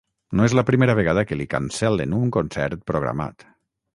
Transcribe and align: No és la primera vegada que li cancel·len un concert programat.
No 0.37 0.45
és 0.45 0.53
la 0.59 0.63
primera 0.69 0.95
vegada 0.99 1.25
que 1.31 1.37
li 1.41 1.47
cancel·len 1.51 2.17
un 2.21 2.33
concert 2.39 2.81
programat. 2.93 3.49